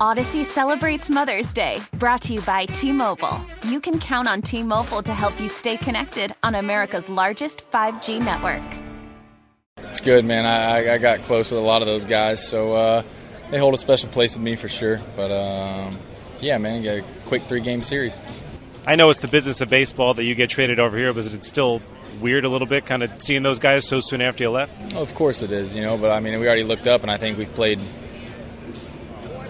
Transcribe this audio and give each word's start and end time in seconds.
Audacy 0.00 0.44
celebrates 0.44 1.08
Mother's 1.08 1.54
Day, 1.54 1.80
brought 1.94 2.20
to 2.22 2.34
you 2.34 2.42
by 2.42 2.66
T 2.66 2.92
Mobile. 2.92 3.40
You 3.66 3.80
can 3.80 3.98
count 3.98 4.28
on 4.28 4.42
T 4.42 4.62
Mobile 4.62 5.02
to 5.02 5.14
help 5.14 5.40
you 5.40 5.48
stay 5.48 5.78
connected 5.78 6.34
on 6.42 6.54
America's 6.54 7.08
largest 7.08 7.62
5G 7.70 8.22
network. 8.22 8.62
It's 9.78 10.02
good, 10.02 10.26
man. 10.26 10.44
I, 10.44 10.92
I 10.92 10.98
got 10.98 11.22
close 11.22 11.50
with 11.50 11.58
a 11.58 11.64
lot 11.64 11.80
of 11.80 11.88
those 11.88 12.04
guys, 12.04 12.46
so 12.46 12.74
uh, 12.74 13.02
they 13.50 13.56
hold 13.56 13.72
a 13.72 13.78
special 13.78 14.10
place 14.10 14.34
with 14.34 14.42
me 14.42 14.54
for 14.54 14.68
sure. 14.68 15.00
But 15.16 15.32
um, 15.32 15.98
yeah, 16.40 16.58
man, 16.58 16.82
you 16.82 17.00
got 17.00 17.08
a 17.08 17.12
quick 17.24 17.44
three 17.44 17.62
game 17.62 17.82
series. 17.82 18.20
I 18.86 18.96
know 18.96 19.08
it's 19.08 19.20
the 19.20 19.28
business 19.28 19.62
of 19.62 19.70
baseball 19.70 20.12
that 20.12 20.24
you 20.24 20.34
get 20.34 20.50
traded 20.50 20.78
over 20.78 20.98
here, 20.98 21.14
but 21.14 21.24
it's 21.24 21.48
still 21.48 21.80
weird 22.20 22.44
a 22.44 22.50
little 22.50 22.66
bit, 22.66 22.84
kind 22.84 23.02
of 23.02 23.22
seeing 23.22 23.42
those 23.42 23.60
guys 23.60 23.88
so 23.88 24.00
soon 24.00 24.20
after 24.20 24.44
you 24.44 24.50
left? 24.50 24.74
Oh, 24.94 25.00
of 25.00 25.14
course 25.14 25.40
it 25.40 25.52
is, 25.52 25.74
you 25.74 25.80
know. 25.80 25.96
But 25.96 26.10
I 26.10 26.20
mean, 26.20 26.38
we 26.38 26.46
already 26.46 26.64
looked 26.64 26.86
up, 26.86 27.00
and 27.00 27.10
I 27.10 27.16
think 27.16 27.38
we've 27.38 27.54
played 27.54 27.80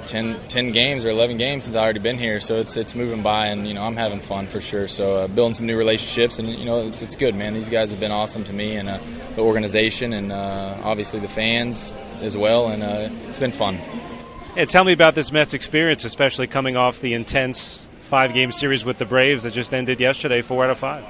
10, 0.06 0.48
10 0.48 0.72
games 0.72 1.04
or 1.04 1.10
11 1.10 1.36
games 1.36 1.64
since 1.64 1.76
I've 1.76 1.82
already 1.82 1.98
been 2.00 2.18
here. 2.18 2.40
So 2.40 2.56
it's 2.56 2.76
it's 2.76 2.94
moving 2.94 3.22
by, 3.22 3.48
and 3.48 3.66
you 3.66 3.74
know 3.74 3.82
I'm 3.82 3.96
having 3.96 4.20
fun 4.20 4.46
for 4.46 4.60
sure. 4.60 4.88
So 4.88 5.24
uh, 5.24 5.28
building 5.28 5.54
some 5.54 5.66
new 5.66 5.76
relationships, 5.76 6.38
and 6.38 6.48
you 6.48 6.64
know 6.64 6.88
it's, 6.88 7.02
it's 7.02 7.16
good, 7.16 7.34
man. 7.34 7.54
These 7.54 7.68
guys 7.68 7.90
have 7.90 8.00
been 8.00 8.12
awesome 8.12 8.44
to 8.44 8.52
me 8.52 8.76
and 8.76 8.88
uh, 8.88 8.98
the 9.34 9.42
organization, 9.42 10.12
and 10.12 10.32
uh, 10.32 10.78
obviously 10.84 11.20
the 11.20 11.28
fans 11.28 11.92
as 12.20 12.36
well, 12.36 12.68
and 12.68 12.82
uh, 12.82 13.08
it's 13.28 13.38
been 13.38 13.52
fun. 13.52 13.78
Yeah, 14.56 14.64
tell 14.64 14.84
me 14.84 14.92
about 14.92 15.14
this 15.14 15.32
Mets 15.32 15.52
experience, 15.52 16.04
especially 16.04 16.46
coming 16.46 16.76
off 16.76 17.00
the 17.00 17.12
intense 17.12 17.86
five-game 18.02 18.52
series 18.52 18.84
with 18.84 18.96
the 18.98 19.04
Braves 19.04 19.42
that 19.42 19.52
just 19.52 19.74
ended 19.74 20.00
yesterday, 20.00 20.40
four 20.40 20.64
out 20.64 20.70
of 20.70 20.78
five. 20.78 21.04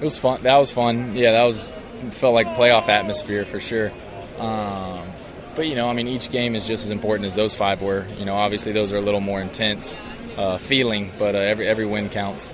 It 0.00 0.04
was 0.04 0.18
fun. 0.18 0.42
That 0.42 0.56
was 0.56 0.70
fun. 0.70 1.14
Yeah, 1.14 1.32
that 1.32 1.44
was 1.44 1.68
felt 2.10 2.34
like 2.34 2.48
playoff 2.48 2.88
atmosphere 2.88 3.44
for 3.44 3.60
sure. 3.60 3.92
Um, 4.38 5.06
but 5.54 5.66
you 5.66 5.74
know, 5.74 5.88
I 5.88 5.92
mean, 5.92 6.08
each 6.08 6.30
game 6.30 6.54
is 6.54 6.66
just 6.66 6.84
as 6.84 6.90
important 6.90 7.26
as 7.26 7.34
those 7.34 7.54
five 7.54 7.82
were. 7.82 8.06
You 8.18 8.24
know, 8.24 8.36
obviously 8.36 8.72
those 8.72 8.92
are 8.92 8.96
a 8.96 9.02
little 9.02 9.20
more 9.20 9.40
intense 9.40 9.96
uh, 10.36 10.58
feeling, 10.58 11.12
but 11.18 11.34
uh, 11.34 11.38
every 11.38 11.66
every 11.66 11.86
win 11.86 12.08
counts. 12.08 12.50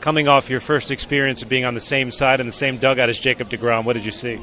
Coming 0.00 0.28
off 0.28 0.50
your 0.50 0.60
first 0.60 0.90
experience 0.90 1.42
of 1.42 1.48
being 1.48 1.64
on 1.64 1.74
the 1.74 1.80
same 1.80 2.10
side 2.10 2.40
in 2.40 2.46
the 2.46 2.52
same 2.52 2.76
dugout 2.76 3.08
as 3.08 3.18
Jacob 3.18 3.48
deGrom, 3.48 3.84
what 3.84 3.94
did 3.94 4.04
you 4.04 4.10
see? 4.10 4.38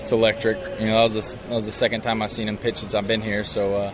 It's 0.00 0.10
electric. 0.10 0.58
You 0.80 0.86
know, 0.86 0.96
that 0.96 1.14
was 1.14 1.34
a, 1.34 1.38
that 1.38 1.54
was 1.54 1.66
the 1.66 1.72
second 1.72 2.00
time 2.00 2.22
I've 2.22 2.30
seen 2.30 2.48
him 2.48 2.56
pitch 2.56 2.78
since 2.78 2.94
I've 2.94 3.06
been 3.06 3.20
here. 3.22 3.44
So, 3.44 3.74
uh, 3.74 3.92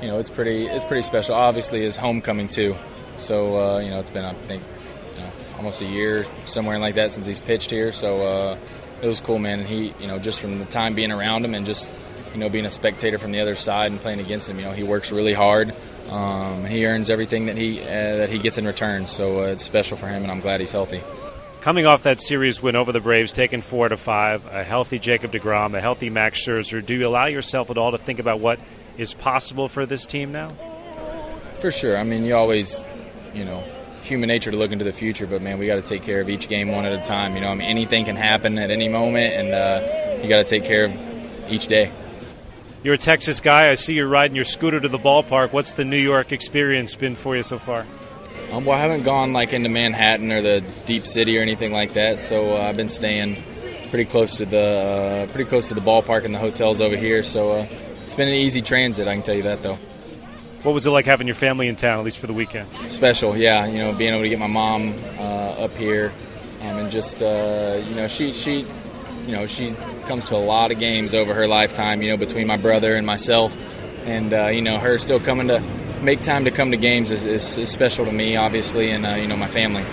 you 0.00 0.08
know, 0.08 0.18
it's 0.18 0.30
pretty 0.30 0.66
it's 0.66 0.84
pretty 0.84 1.02
special. 1.02 1.34
Obviously, 1.34 1.80
his 1.82 1.96
homecoming 1.96 2.48
too. 2.48 2.76
So, 3.16 3.60
uh, 3.60 3.78
you 3.80 3.90
know, 3.90 4.00
it's 4.00 4.10
been 4.10 4.24
I 4.24 4.34
think 4.34 4.62
you 5.14 5.22
know, 5.22 5.30
almost 5.56 5.82
a 5.82 5.86
year 5.86 6.24
somewhere 6.44 6.78
like 6.78 6.94
that 6.94 7.12
since 7.12 7.26
he's 7.26 7.40
pitched 7.40 7.70
here. 7.70 7.92
So 7.92 8.22
uh, 8.22 8.58
it 9.02 9.06
was 9.06 9.20
cool, 9.20 9.38
man. 9.38 9.60
And 9.60 9.68
he, 9.68 9.94
you 10.00 10.06
know, 10.06 10.18
just 10.18 10.40
from 10.40 10.58
the 10.58 10.64
time 10.64 10.94
being 10.94 11.12
around 11.12 11.44
him 11.44 11.54
and 11.54 11.66
just 11.66 11.92
you 12.36 12.40
know, 12.40 12.50
being 12.50 12.66
a 12.66 12.70
spectator 12.70 13.18
from 13.18 13.32
the 13.32 13.40
other 13.40 13.56
side 13.56 13.90
and 13.90 13.98
playing 13.98 14.20
against 14.20 14.46
him. 14.46 14.58
You 14.58 14.66
know, 14.66 14.72
he 14.72 14.82
works 14.82 15.10
really 15.10 15.32
hard. 15.32 15.74
Um, 16.10 16.66
he 16.66 16.84
earns 16.84 17.08
everything 17.08 17.46
that 17.46 17.56
he 17.56 17.80
uh, 17.80 17.86
that 17.86 18.28
he 18.28 18.38
gets 18.38 18.58
in 18.58 18.66
return. 18.66 19.06
So 19.06 19.40
uh, 19.40 19.46
it's 19.46 19.64
special 19.64 19.96
for 19.96 20.06
him, 20.06 20.22
and 20.22 20.30
I'm 20.30 20.40
glad 20.40 20.60
he's 20.60 20.70
healthy. 20.70 21.02
Coming 21.62 21.86
off 21.86 22.02
that 22.02 22.20
series 22.20 22.62
win 22.62 22.76
over 22.76 22.92
the 22.92 23.00
Braves, 23.00 23.32
taking 23.32 23.62
four 23.62 23.88
to 23.88 23.96
five, 23.96 24.44
a 24.46 24.62
healthy 24.62 24.98
Jacob 24.98 25.32
deGrom, 25.32 25.74
a 25.74 25.80
healthy 25.80 26.10
Max 26.10 26.44
Scherzer. 26.44 26.84
Do 26.84 26.94
you 26.94 27.08
allow 27.08 27.24
yourself 27.24 27.70
at 27.70 27.78
all 27.78 27.92
to 27.92 27.98
think 27.98 28.18
about 28.18 28.38
what 28.38 28.60
is 28.98 29.14
possible 29.14 29.66
for 29.66 29.86
this 29.86 30.04
team 30.04 30.30
now? 30.30 30.50
For 31.60 31.70
sure. 31.70 31.96
I 31.96 32.04
mean, 32.04 32.26
you 32.26 32.36
always, 32.36 32.84
you 33.34 33.46
know, 33.46 33.64
human 34.02 34.28
nature 34.28 34.50
to 34.50 34.58
look 34.58 34.72
into 34.72 34.84
the 34.84 34.92
future, 34.92 35.26
but 35.26 35.42
man, 35.42 35.58
we 35.58 35.66
got 35.66 35.76
to 35.76 35.82
take 35.82 36.02
care 36.02 36.20
of 36.20 36.28
each 36.28 36.48
game 36.48 36.68
one 36.68 36.84
at 36.84 36.92
a 36.92 37.04
time. 37.04 37.34
You 37.34 37.40
know, 37.40 37.48
I 37.48 37.54
mean, 37.54 37.66
anything 37.66 38.04
can 38.04 38.14
happen 38.14 38.58
at 38.58 38.70
any 38.70 38.88
moment, 38.88 39.32
and 39.32 39.52
uh, 39.52 40.22
you 40.22 40.28
got 40.28 40.44
to 40.44 40.48
take 40.48 40.64
care 40.64 40.84
of 40.84 41.50
each 41.50 41.66
day. 41.66 41.90
You're 42.86 42.94
a 42.94 42.98
Texas 42.98 43.40
guy. 43.40 43.72
I 43.72 43.74
see 43.74 43.94
you're 43.94 44.06
riding 44.06 44.36
your 44.36 44.44
scooter 44.44 44.78
to 44.78 44.86
the 44.86 44.96
ballpark. 44.96 45.52
What's 45.52 45.72
the 45.72 45.84
New 45.84 45.98
York 45.98 46.30
experience 46.30 46.94
been 46.94 47.16
for 47.16 47.36
you 47.36 47.42
so 47.42 47.58
far? 47.58 47.84
Um, 48.52 48.64
well, 48.64 48.78
I 48.78 48.80
haven't 48.80 49.02
gone 49.02 49.32
like 49.32 49.52
into 49.52 49.68
Manhattan 49.68 50.30
or 50.30 50.40
the 50.40 50.62
deep 50.84 51.04
city 51.04 51.36
or 51.36 51.42
anything 51.42 51.72
like 51.72 51.94
that. 51.94 52.20
So 52.20 52.56
uh, 52.56 52.60
I've 52.60 52.76
been 52.76 52.88
staying 52.88 53.42
pretty 53.90 54.04
close 54.04 54.36
to 54.36 54.46
the 54.46 55.26
uh, 55.26 55.32
pretty 55.32 55.50
close 55.50 55.66
to 55.66 55.74
the 55.74 55.80
ballpark 55.80 56.24
and 56.24 56.32
the 56.32 56.38
hotels 56.38 56.80
over 56.80 56.96
here. 56.96 57.24
So 57.24 57.56
uh, 57.56 57.66
it's 58.04 58.14
been 58.14 58.28
an 58.28 58.34
easy 58.34 58.62
transit. 58.62 59.08
I 59.08 59.14
can 59.14 59.24
tell 59.24 59.34
you 59.34 59.42
that 59.42 59.64
though. 59.64 59.80
What 60.62 60.70
was 60.70 60.86
it 60.86 60.90
like 60.90 61.06
having 61.06 61.26
your 61.26 61.34
family 61.34 61.66
in 61.66 61.74
town, 61.74 61.98
at 61.98 62.04
least 62.04 62.18
for 62.18 62.28
the 62.28 62.34
weekend? 62.34 62.72
Special, 62.88 63.36
yeah. 63.36 63.66
You 63.66 63.78
know, 63.78 63.94
being 63.94 64.14
able 64.14 64.22
to 64.22 64.28
get 64.28 64.38
my 64.38 64.46
mom 64.46 64.94
uh, 65.18 65.64
up 65.64 65.72
here, 65.72 66.12
um, 66.60 66.78
and 66.78 66.90
just 66.92 67.20
uh, 67.20 67.82
you 67.84 67.96
know, 67.96 68.06
she 68.06 68.32
she 68.32 68.64
you 69.26 69.32
know, 69.32 69.46
she 69.46 69.72
comes 70.06 70.26
to 70.26 70.36
a 70.36 70.38
lot 70.38 70.70
of 70.70 70.78
games 70.78 71.14
over 71.14 71.34
her 71.34 71.48
lifetime, 71.48 72.00
you 72.00 72.10
know, 72.10 72.16
between 72.16 72.46
my 72.46 72.56
brother 72.56 72.94
and 72.94 73.06
myself. 73.06 73.56
And, 74.04 74.32
uh, 74.32 74.46
you 74.46 74.62
know, 74.62 74.78
her 74.78 74.98
still 74.98 75.18
coming 75.18 75.48
to 75.48 75.60
make 76.00 76.22
time 76.22 76.44
to 76.44 76.50
come 76.50 76.70
to 76.70 76.76
games 76.76 77.10
is, 77.10 77.26
is, 77.26 77.58
is 77.58 77.68
special 77.68 78.04
to 78.04 78.12
me, 78.12 78.36
obviously, 78.36 78.90
and, 78.90 79.04
uh, 79.04 79.16
you 79.16 79.26
know, 79.26 79.36
my 79.36 79.48
family. 79.48 79.84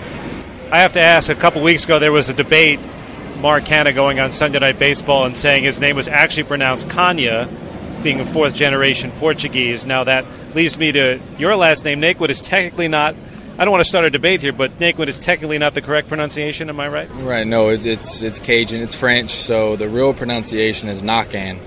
I 0.72 0.80
have 0.80 0.94
to 0.94 1.02
ask 1.02 1.30
a 1.30 1.36
couple 1.36 1.62
weeks 1.62 1.86
ago, 1.86 2.00
there 2.00 2.12
was 2.12 2.30
a 2.30 2.34
debate, 2.34 2.80
Mark 3.40 3.66
Canha 3.66 3.94
going 3.94 4.20
on 4.20 4.32
Sunday 4.32 4.60
Night 4.60 4.78
Baseball 4.78 5.26
and 5.26 5.36
saying 5.36 5.64
his 5.64 5.80
name 5.80 5.96
was 5.96 6.08
actually 6.08 6.44
pronounced 6.44 6.90
Kanya, 6.90 7.50
being 8.04 8.20
a 8.20 8.26
fourth 8.26 8.54
generation 8.54 9.12
Portuguese. 9.12 9.86
Now, 9.86 10.04
that 10.04 10.26
leads 10.56 10.78
me 10.78 10.92
to 10.92 11.20
your 11.40 11.56
last 11.56 11.86
name, 11.86 12.02
Naquin, 12.02 12.30
is 12.30 12.42
technically 12.42 12.88
not 12.88 13.16
I 13.56 13.66
don't 13.66 13.72
want 13.72 13.82
to 13.82 13.90
start 13.90 14.06
a 14.06 14.10
debate 14.10 14.42
here, 14.42 14.52
but 14.52 14.80
Naquin 14.80 15.08
is 15.08 15.20
technically 15.20 15.60
not 15.60 15.76
the 15.76 15.82
correct 15.82 16.08
pronunciation. 16.08 16.70
Am 16.70 16.80
I 16.80 16.88
right? 16.88 17.10
Right. 17.18 17.46
No, 17.46 17.70
it's 17.70 17.86
it's, 17.86 18.24
it's 18.24 18.40
Cajun. 18.40 18.82
It's 18.82 18.96
French. 18.96 19.30
So 19.30 19.76
the 19.76 19.88
real 19.88 20.16
pronunciation 20.16 20.90
is 20.90 21.04
Nakan. 21.04 21.60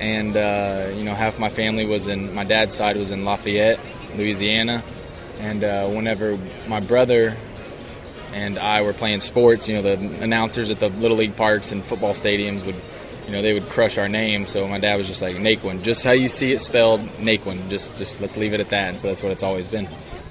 And 0.00 0.34
uh, 0.34 0.90
you 0.96 1.04
know, 1.04 1.14
half 1.14 1.38
my 1.38 1.50
family 1.50 1.84
was 1.84 2.08
in 2.08 2.34
my 2.34 2.44
dad's 2.44 2.74
side 2.74 2.96
was 2.96 3.10
in 3.10 3.26
Lafayette, 3.26 3.78
Louisiana. 4.16 4.82
And 5.40 5.62
uh, 5.62 5.88
whenever 5.88 6.38
my 6.68 6.80
brother 6.80 7.36
and 8.32 8.58
I 8.58 8.80
were 8.80 8.94
playing 8.94 9.20
sports, 9.20 9.68
you 9.68 9.74
know, 9.74 9.82
the 9.82 10.22
announcers 10.22 10.70
at 10.70 10.80
the 10.80 10.88
little 10.88 11.18
league 11.18 11.36
parks 11.36 11.70
and 11.70 11.84
football 11.84 12.14
stadiums 12.14 12.64
would, 12.64 12.76
you 13.26 13.32
know, 13.32 13.42
they 13.42 13.52
would 13.52 13.68
crush 13.68 13.98
our 13.98 14.08
name. 14.08 14.46
So 14.46 14.66
my 14.66 14.78
dad 14.78 14.96
was 14.96 15.06
just 15.06 15.20
like 15.20 15.36
Naquin, 15.36 15.82
just 15.82 16.02
how 16.02 16.12
you 16.12 16.30
see 16.30 16.52
it 16.52 16.62
spelled, 16.62 17.00
Naquin. 17.18 17.68
Just 17.68 17.98
just 17.98 18.22
let's 18.22 18.38
leave 18.38 18.54
it 18.54 18.60
at 18.60 18.70
that. 18.70 18.88
And 18.88 18.98
so 18.98 19.08
that's 19.08 19.22
what 19.22 19.32
it's 19.32 19.42
always 19.42 19.68
been. 19.68 19.86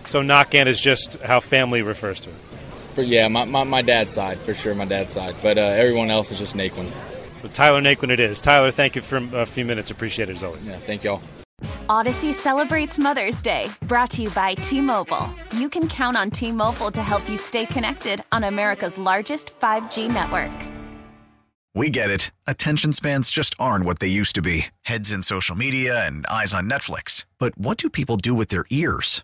So 0.05 0.21
Nakan 0.21 0.67
is 0.67 0.79
just 0.79 1.13
how 1.21 1.39
family 1.39 1.81
refers 1.81 2.19
to 2.21 2.29
it. 2.29 2.35
For, 2.95 3.01
yeah, 3.01 3.27
my, 3.27 3.45
my, 3.45 3.63
my, 3.63 3.81
dad's 3.81 4.13
side 4.13 4.39
for 4.39 4.53
sure, 4.53 4.73
my 4.73 4.85
dad's 4.85 5.13
side. 5.13 5.35
But 5.41 5.57
uh, 5.57 5.61
everyone 5.61 6.09
else 6.09 6.31
is 6.31 6.39
just 6.39 6.55
Naquin. 6.55 6.89
So 7.41 7.47
Tyler 7.49 7.81
Naquin 7.81 8.09
it 8.09 8.19
is. 8.19 8.41
Tyler, 8.41 8.71
thank 8.71 8.95
you 8.95 9.01
for 9.01 9.17
a 9.17 9.45
few 9.45 9.65
minutes. 9.65 9.91
Appreciate 9.91 10.29
it 10.29 10.35
as 10.37 10.43
always. 10.43 10.67
Yeah, 10.67 10.77
thank 10.77 11.03
y'all. 11.03 11.21
Audacy 11.87 12.33
celebrates 12.33 12.97
Mother's 12.97 13.41
Day, 13.41 13.69
brought 13.83 14.11
to 14.11 14.23
you 14.23 14.29
by 14.29 14.53
T-Mobile. 14.55 15.29
You 15.53 15.69
can 15.69 15.87
count 15.87 16.17
on 16.17 16.31
T-Mobile 16.31 16.91
to 16.91 17.01
help 17.01 17.27
you 17.29 17.37
stay 17.37 17.65
connected 17.65 18.23
on 18.31 18.43
America's 18.43 18.97
largest 18.97 19.59
5G 19.59 20.11
network. 20.11 20.51
We 21.75 21.89
get 21.89 22.09
it. 22.09 22.31
Attention 22.47 22.93
spans 22.93 23.29
just 23.29 23.55
aren't 23.59 23.85
what 23.85 23.99
they 23.99 24.07
used 24.07 24.35
to 24.35 24.41
be. 24.41 24.67
Heads 24.81 25.11
in 25.11 25.23
social 25.23 25.55
media 25.55 26.05
and 26.05 26.25
eyes 26.27 26.53
on 26.53 26.69
Netflix. 26.69 27.25
But 27.39 27.57
what 27.57 27.77
do 27.77 27.89
people 27.89 28.17
do 28.17 28.33
with 28.33 28.49
their 28.49 28.65
ears? 28.69 29.23